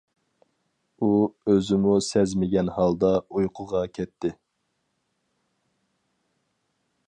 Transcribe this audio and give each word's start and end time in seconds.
ئۇ 1.01 1.09
ئۆزىمۇ 1.51 1.93
سەزمىگەن 2.07 2.73
ھالدا 2.79 3.11
ئۇيقۇغا 3.35 3.83
كەتتى. 3.99 4.35